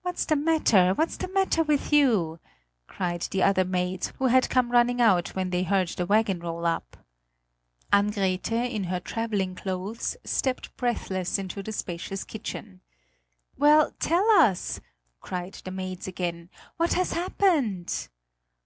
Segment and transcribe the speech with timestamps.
[0.00, 0.94] "What's the matter?
[0.94, 2.40] What's the matter with you?"
[2.86, 6.64] cried the other maids, who had come running out when they heard the wagon roll
[6.64, 6.96] up.
[7.92, 12.80] Ann Grethe in her travelling clothes stepped breathless into the spacious kitchen.
[13.58, 14.80] "Well, tell us,"
[15.20, 16.48] cried the maids again,
[16.78, 18.08] "what has happened?"